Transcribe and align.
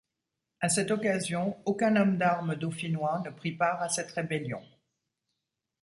À 0.61 0.67
cette 0.69 0.89
occasion 0.89 1.59
aucun 1.65 1.95
homme 1.95 2.17
d'arme 2.17 2.55
dauphinois 2.55 3.21
ne 3.23 3.29
pris 3.29 3.51
part 3.51 3.83
à 3.83 3.87
cette 3.89 4.09
rébellion. 4.13 4.63